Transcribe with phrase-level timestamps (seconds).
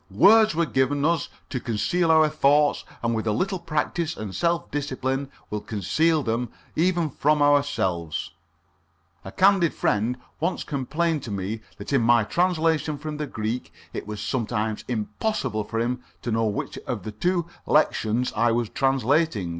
[0.09, 4.71] Words were given us to conceal our thoughts, and with a little practice and self
[4.71, 8.31] discipline will conceal them even from ourselves.
[9.23, 14.07] A candid friend once complained to me that in my translation from the Greek it
[14.07, 17.11] was sometimes impossible for him to know which of two
[17.43, 19.49] different lectiones I was translating.